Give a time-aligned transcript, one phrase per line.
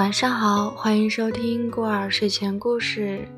[0.00, 3.28] 晚上好，欢迎收听孤儿睡前故事。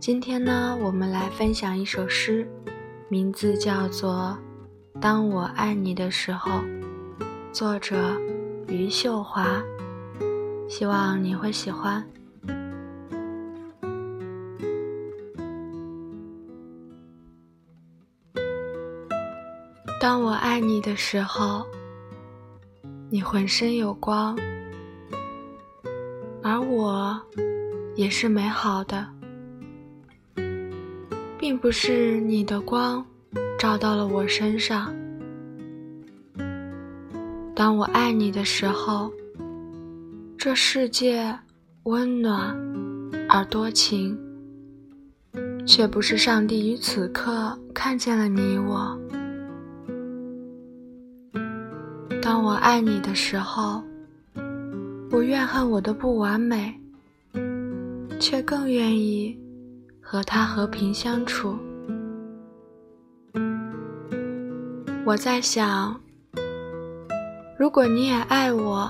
[0.00, 2.44] 今天呢，我们来分享一首诗，
[3.08, 4.36] 名字叫做
[5.00, 6.50] 《当我爱你的时候》，
[7.52, 7.96] 作者
[8.66, 9.62] 余秀华。
[10.68, 12.04] 希望你会喜欢。
[20.00, 21.64] 当我爱你的时候，
[23.08, 24.36] 你浑身有光。
[26.70, 27.20] 我，
[27.96, 29.04] 也是美好的，
[31.36, 33.04] 并不是你的光
[33.58, 34.94] 照到了我身上。
[37.56, 39.10] 当我爱你的时候，
[40.38, 41.36] 这世界
[41.82, 42.56] 温暖
[43.28, 44.16] 而多情，
[45.66, 48.96] 却不是上帝于此刻看见了你我。
[52.22, 53.82] 当我爱你的时候。
[55.12, 56.72] 我怨恨我的不完美，
[58.20, 59.36] 却更愿意
[60.00, 61.58] 和他和平相处。
[65.04, 66.00] 我在想，
[67.58, 68.88] 如果你也爱我，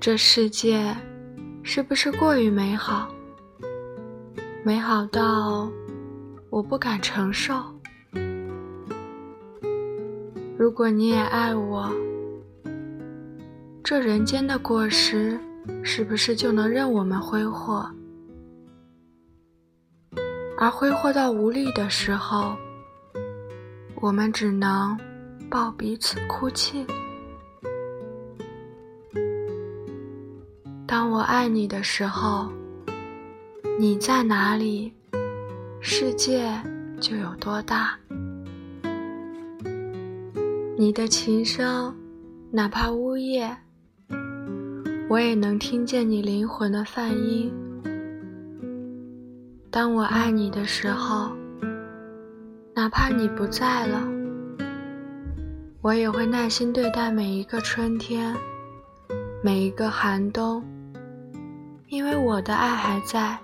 [0.00, 0.96] 这世界
[1.62, 3.08] 是不是过于美好？
[4.64, 5.70] 美好到
[6.48, 7.54] 我不敢承受。
[10.56, 11.92] 如果你也爱我，
[13.88, 15.40] 这人间的果实，
[15.82, 17.90] 是不是就能任我们挥霍？
[20.58, 22.54] 而挥霍到无力的时候，
[23.94, 24.94] 我们只能
[25.48, 26.86] 抱彼此哭泣。
[30.86, 32.52] 当我爱你的时候，
[33.80, 34.92] 你在哪里，
[35.80, 36.46] 世界
[37.00, 37.98] 就有多大。
[40.76, 41.96] 你的琴声，
[42.50, 43.56] 哪怕呜咽。
[45.10, 47.50] 我也能听见你灵魂的泛音。
[49.70, 51.30] 当我爱你的时候，
[52.74, 54.06] 哪怕你不在了，
[55.80, 58.36] 我也会耐心对待每一个春天，
[59.42, 60.62] 每一个寒冬，
[61.86, 63.38] 因为我的爱还在。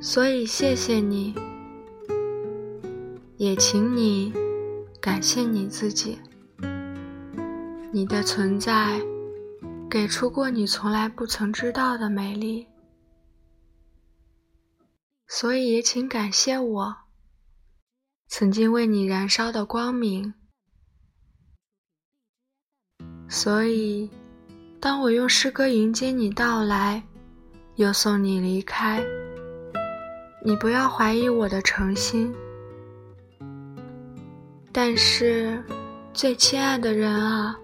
[0.00, 1.34] 所以谢谢你，
[3.36, 4.32] 也请你
[4.98, 6.18] 感谢你自己。
[7.92, 9.00] 你的存在，
[9.90, 12.68] 给出过你从来不曾知道的美丽，
[15.26, 16.96] 所以也请感谢我，
[18.28, 20.32] 曾经为你燃烧的光明。
[23.28, 24.08] 所以，
[24.80, 27.02] 当我用诗歌迎接你到来，
[27.74, 29.04] 又送你离开，
[30.44, 32.32] 你不要怀疑我的诚心。
[34.70, 35.60] 但是，
[36.12, 37.58] 最亲爱的人啊！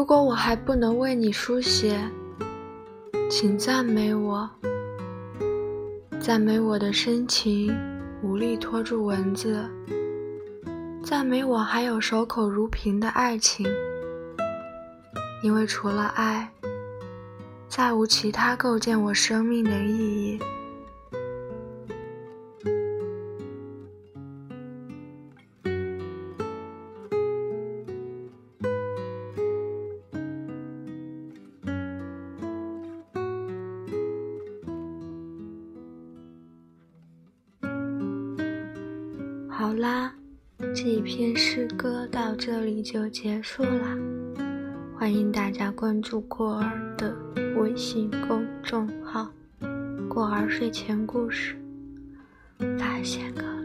[0.00, 2.00] 如果我还不能为你书写，
[3.30, 4.48] 请赞美我，
[6.18, 7.70] 赞美我的深情
[8.22, 9.62] 无力拖住文字，
[11.04, 13.66] 赞美我还有守口如瓶的爱情，
[15.42, 16.50] 因为除了爱，
[17.68, 20.38] 再无其他构建我生命的意义。
[39.80, 40.12] 啦，
[40.74, 43.96] 这一篇诗歌到这里就结束啦。
[44.94, 47.16] 欢迎大家关注过儿的
[47.56, 49.32] 微信公众号
[50.06, 51.56] “过儿睡前故事”，
[52.78, 53.59] 发现个。